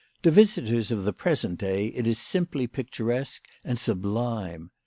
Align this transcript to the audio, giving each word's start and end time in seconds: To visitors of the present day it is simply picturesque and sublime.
To 0.23 0.31
visitors 0.31 0.89
of 0.89 1.03
the 1.03 1.13
present 1.13 1.59
day 1.59 1.89
it 1.89 2.07
is 2.07 2.17
simply 2.17 2.65
picturesque 2.65 3.43
and 3.63 3.77
sublime. 3.77 4.71